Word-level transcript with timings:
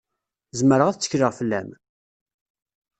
Zemreɣ 0.59 0.87
ad 0.87 0.97
tekkleɣ 0.97 1.31
fell-am? 1.39 1.69